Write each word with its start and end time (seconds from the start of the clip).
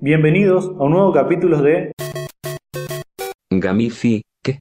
Bienvenidos 0.00 0.66
a 0.78 0.84
un 0.84 0.92
nuevo 0.92 1.12
capítulo 1.12 1.60
de 1.60 1.90
Gamifi, 3.50 4.22
¿qué? 4.44 4.60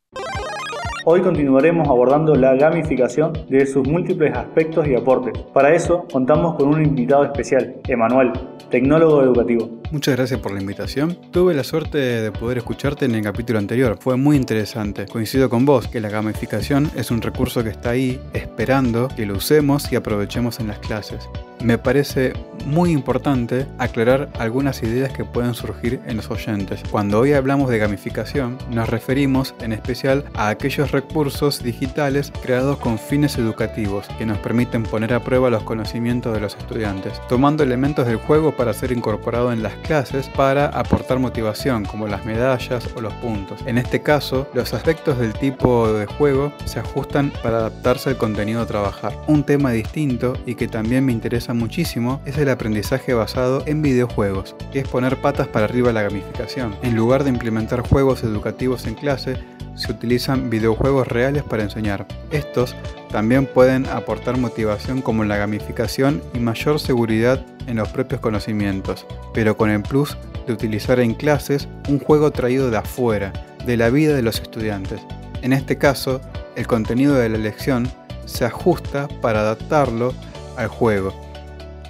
Hoy 1.06 1.22
continuaremos 1.22 1.88
abordando 1.88 2.34
la 2.34 2.56
gamificación 2.56 3.34
de 3.48 3.68
sus 3.68 3.88
múltiples 3.88 4.36
aspectos 4.36 4.88
y 4.88 4.96
aportes. 4.96 5.38
Para 5.54 5.76
eso 5.76 6.08
contamos 6.12 6.56
con 6.56 6.70
un 6.70 6.84
invitado 6.84 7.24
especial, 7.24 7.76
Emanuel, 7.88 8.32
tecnólogo 8.72 9.22
educativo. 9.22 9.70
Muchas 9.92 10.16
gracias 10.16 10.40
por 10.40 10.54
la 10.54 10.60
invitación. 10.60 11.16
Tuve 11.30 11.54
la 11.54 11.64
suerte 11.64 12.00
de 12.00 12.32
poder 12.32 12.58
escucharte 12.58 13.06
en 13.06 13.14
el 13.14 13.22
capítulo 13.22 13.60
anterior. 13.60 13.96
Fue 14.02 14.18
muy 14.18 14.38
interesante. 14.38 15.06
Coincido 15.06 15.52
con 15.52 15.68
vos 15.68 15.88
que 15.88 16.02
la 16.02 16.10
gamificación 16.10 16.90
es 16.96 17.12
un 17.12 17.22
recurso 17.22 17.64
que 17.64 17.70
está 17.70 17.92
ahí 17.92 18.20
esperando 18.34 19.08
que 19.16 19.28
lo 19.28 19.36
usemos 19.36 19.92
y 19.92 19.96
aprovechemos 19.96 20.60
en 20.60 20.70
las 20.70 20.80
clases 20.80 21.30
me 21.62 21.78
parece 21.78 22.34
muy 22.66 22.92
importante 22.92 23.66
aclarar 23.78 24.30
algunas 24.40 24.84
ideas 24.84 25.12
que 25.14 25.24
pueden 25.24 25.54
surgir 25.54 26.02
en 26.06 26.18
los 26.18 26.30
oyentes. 26.30 26.82
Cuando 26.92 27.20
hoy 27.20 27.34
hablamos 27.34 27.70
de 27.70 27.78
gamificación, 27.78 28.58
nos 28.70 28.90
referimos 28.90 29.56
en 29.62 29.72
especial 29.72 30.26
a 30.34 30.50
aquellos 30.50 30.92
recursos 30.92 31.64
digitales 31.64 32.32
creados 32.42 32.78
con 32.78 33.00
fines 33.00 33.38
educativos 33.38 34.08
que 34.18 34.26
nos 34.26 34.38
permiten 34.40 34.84
poner 34.84 35.14
a 35.14 35.24
prueba 35.24 35.50
los 35.50 35.64
conocimientos 35.64 36.34
de 36.34 36.42
los 36.42 36.56
estudiantes, 36.56 37.22
tomando 37.30 37.64
elementos 37.64 38.06
del 38.06 38.18
juego 38.18 38.56
para 38.56 38.74
ser 38.74 38.92
incorporado 38.92 39.52
en 39.54 39.64
las 39.64 39.74
clases 39.76 40.28
para 40.30 40.68
aportar 40.68 41.20
motivación, 41.20 41.86
como 41.86 42.08
las 42.08 42.26
medallas 42.26 42.88
o 42.96 43.02
los 43.02 43.14
puntos. 43.16 43.60
En 43.66 43.78
este 43.78 44.02
caso, 44.02 44.48
los 44.54 44.74
aspectos 44.74 45.18
del 45.20 45.34
tipo 45.34 45.92
de 45.94 46.06
juego 46.06 46.52
se 46.66 46.80
ajustan 46.80 47.32
para 47.44 47.60
adaptarse 47.60 48.10
al 48.10 48.18
contenido 48.18 48.62
a 48.62 48.68
trabajar. 48.68 49.14
Un 49.28 49.44
tema 49.44 49.72
distinto 49.72 50.34
y 50.46 50.56
que 50.56 50.68
también 50.68 51.06
me 51.06 51.12
interesa 51.12 51.47
muchísimo 51.54 52.22
es 52.26 52.38
el 52.38 52.50
aprendizaje 52.50 53.14
basado 53.14 53.64
en 53.66 53.82
videojuegos, 53.82 54.56
que 54.72 54.80
es 54.80 54.88
poner 54.88 55.18
patas 55.18 55.48
para 55.48 55.66
arriba 55.66 55.94
la 55.94 56.02
gamificación. 56.02 56.76
En 56.82 56.96
lugar 56.96 57.24
de 57.24 57.30
implementar 57.30 57.82
juegos 57.82 58.24
educativos 58.24 58.86
en 58.86 58.96
clase, 58.96 59.38
se 59.76 59.92
utilizan 59.92 60.50
videojuegos 60.50 61.08
reales 61.08 61.44
para 61.44 61.64
enseñar. 61.64 62.08
Estos 62.32 62.76
también 63.12 63.46
pueden 63.46 63.86
aportar 63.86 64.38
motivación 64.38 65.02
como 65.02 65.24
la 65.24 65.38
gamificación 65.38 66.22
y 66.34 66.40
mayor 66.40 66.80
seguridad 66.80 67.46
en 67.68 67.78
los 67.78 67.90
propios 67.90 68.22
conocimientos, 68.22 69.06
pero 69.34 69.56
con 69.56 69.70
el 69.70 69.84
plus 69.84 70.18
de 70.48 70.54
utilizar 70.54 71.00
en 71.00 71.14
clases 71.14 71.68
un 71.90 72.00
juego 72.00 72.32
traído 72.32 72.72
de 72.72 72.78
afuera, 72.78 73.32
de 73.66 73.78
la 73.78 73.90
vida 73.90 74.16
de 74.16 74.24
los 74.24 74.40
estudiantes. 74.40 75.02
En 75.42 75.54
este 75.54 75.78
caso, 75.78 76.22
el 76.56 76.66
contenido 76.66 77.14
de 77.16 77.30
la 77.30 77.38
lección 77.38 77.88
se 78.26 78.46
ajusta 78.46 79.08
para 79.22 79.42
adaptarlo 79.42 80.14
al 80.58 80.68
juego 80.68 81.27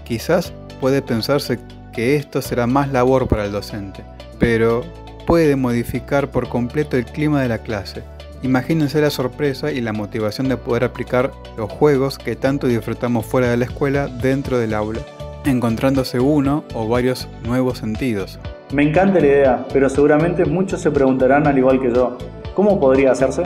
Quizás 0.07 0.53
puede 0.79 1.01
pensarse 1.01 1.59
que 1.91 2.15
esto 2.15 2.41
será 2.41 2.65
más 2.65 2.89
labor 2.93 3.27
para 3.27 3.43
el 3.43 3.51
docente, 3.51 4.03
pero 4.39 4.83
puede 5.25 5.57
modificar 5.57 6.29
por 6.29 6.47
completo 6.47 6.95
el 6.95 7.03
clima 7.03 7.41
de 7.41 7.49
la 7.49 7.57
clase. 7.57 8.03
Imagínense 8.41 9.01
la 9.01 9.09
sorpresa 9.09 9.69
y 9.69 9.81
la 9.81 9.91
motivación 9.91 10.47
de 10.47 10.55
poder 10.55 10.85
aplicar 10.85 11.31
los 11.57 11.69
juegos 11.69 12.17
que 12.17 12.37
tanto 12.37 12.67
disfrutamos 12.67 13.25
fuera 13.25 13.49
de 13.49 13.57
la 13.57 13.65
escuela 13.65 14.07
dentro 14.07 14.57
del 14.57 14.73
aula, 14.73 15.01
encontrándose 15.43 16.21
uno 16.21 16.63
o 16.73 16.87
varios 16.87 17.27
nuevos 17.43 17.79
sentidos. 17.79 18.39
Me 18.71 18.83
encanta 18.83 19.19
la 19.19 19.27
idea, 19.27 19.65
pero 19.73 19.89
seguramente 19.89 20.45
muchos 20.45 20.79
se 20.79 20.89
preguntarán 20.89 21.47
al 21.47 21.57
igual 21.57 21.81
que 21.81 21.93
yo, 21.93 22.17
¿cómo 22.55 22.79
podría 22.79 23.11
hacerse? 23.11 23.43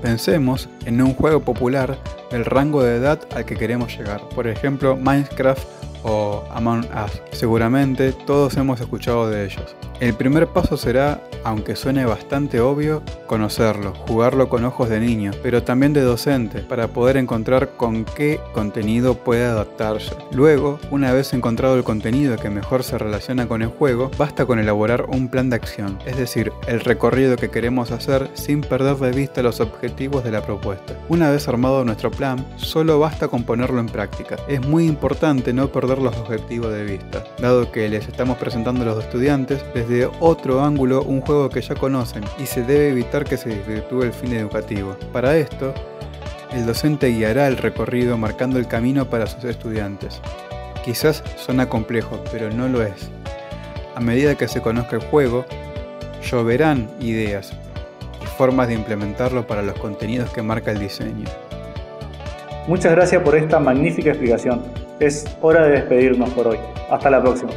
Pensemos 0.00 0.68
en 0.84 1.02
un 1.02 1.12
juego 1.14 1.40
popular 1.40 1.96
del 2.30 2.44
rango 2.44 2.82
de 2.82 2.96
edad 2.96 3.20
al 3.34 3.44
que 3.44 3.56
queremos 3.56 3.96
llegar. 3.96 4.20
Por 4.34 4.46
ejemplo, 4.46 4.96
Minecraft 4.96 5.66
o 6.02 6.44
Among 6.50 6.84
Us. 6.84 7.22
Seguramente 7.32 8.12
todos 8.12 8.56
hemos 8.56 8.80
escuchado 8.80 9.28
de 9.28 9.46
ellos. 9.46 9.76
El 10.00 10.14
primer 10.14 10.46
paso 10.46 10.76
será, 10.76 11.20
aunque 11.44 11.76
suene 11.76 12.04
bastante 12.04 12.60
obvio, 12.60 13.02
conocerlo, 13.28 13.94
jugarlo 14.08 14.48
con 14.48 14.64
ojos 14.64 14.88
de 14.88 14.98
niño, 14.98 15.30
pero 15.40 15.62
también 15.62 15.92
de 15.92 16.00
docente, 16.00 16.62
para 16.62 16.88
poder 16.88 17.16
encontrar 17.16 17.76
con 17.76 18.04
qué 18.04 18.40
contenido 18.52 19.14
puede 19.14 19.44
adaptarse. 19.44 20.16
Luego, 20.32 20.80
una 20.90 21.12
vez 21.12 21.32
encontrado 21.32 21.76
el 21.76 21.84
contenido 21.84 22.36
que 22.36 22.50
mejor 22.50 22.82
se 22.82 22.98
relaciona 22.98 23.46
con 23.46 23.62
el 23.62 23.68
juego, 23.68 24.10
basta 24.18 24.46
con 24.46 24.58
elaborar 24.58 25.06
un 25.08 25.28
plan 25.28 25.50
de 25.50 25.56
acción, 25.56 25.98
es 26.06 26.16
decir, 26.16 26.50
el 26.66 26.80
recorrido 26.80 27.36
que 27.36 27.50
queremos 27.50 27.92
hacer 27.92 28.28
sin 28.34 28.62
perder 28.62 28.96
de 28.96 29.12
vista 29.12 29.42
los 29.42 29.60
objetivos 29.60 30.24
de 30.24 30.32
la 30.32 30.42
propuesta. 30.42 30.94
Una 31.08 31.30
vez 31.30 31.46
armado 31.46 31.84
nuestro 31.84 32.10
plan, 32.10 32.44
solo 32.56 32.98
basta 32.98 33.28
con 33.28 33.44
ponerlo 33.44 33.78
en 33.78 33.86
práctica. 33.86 34.36
Es 34.48 34.66
muy 34.66 34.86
importante 34.86 35.52
no 35.52 35.68
perder 35.68 35.98
los 35.98 36.16
objetivos 36.16 36.72
de 36.72 36.84
vista, 36.84 37.22
dado 37.40 37.70
que 37.70 37.88
les 37.88 38.08
estamos 38.08 38.38
presentando 38.38 38.82
a 38.82 38.86
los 38.86 39.04
estudiantes 39.04 39.62
desde 39.74 40.10
otro 40.20 40.64
ángulo 40.64 41.02
un 41.02 41.20
juego 41.20 41.50
que 41.50 41.60
ya 41.60 41.74
conocen 41.74 42.24
y 42.38 42.46
se 42.46 42.62
debe 42.62 42.94
que 43.24 43.36
se 43.36 43.50
desvirtúe 43.50 44.02
el 44.02 44.12
fin 44.12 44.32
educativo. 44.32 44.96
Para 45.12 45.36
esto, 45.36 45.74
el 46.52 46.66
docente 46.66 47.08
guiará 47.08 47.46
el 47.46 47.56
recorrido 47.56 48.16
marcando 48.16 48.58
el 48.58 48.66
camino 48.66 49.10
para 49.10 49.26
sus 49.26 49.44
estudiantes. 49.44 50.20
Quizás 50.84 51.22
suena 51.36 51.68
complejo, 51.68 52.22
pero 52.32 52.50
no 52.50 52.68
lo 52.68 52.82
es. 52.82 53.10
A 53.94 54.00
medida 54.00 54.36
que 54.36 54.48
se 54.48 54.62
conozca 54.62 54.96
el 54.96 55.02
juego, 55.02 55.44
lloverán 56.22 56.88
ideas 57.00 57.52
y 58.22 58.26
formas 58.26 58.68
de 58.68 58.74
implementarlo 58.74 59.46
para 59.46 59.62
los 59.62 59.78
contenidos 59.78 60.30
que 60.30 60.42
marca 60.42 60.70
el 60.70 60.78
diseño. 60.78 61.26
Muchas 62.66 62.92
gracias 62.92 63.22
por 63.22 63.34
esta 63.34 63.58
magnífica 63.58 64.10
explicación. 64.10 64.62
Es 65.00 65.24
hora 65.40 65.64
de 65.64 65.72
despedirnos 65.72 66.30
por 66.30 66.48
hoy. 66.48 66.58
Hasta 66.90 67.10
la 67.10 67.20
próxima. 67.20 67.50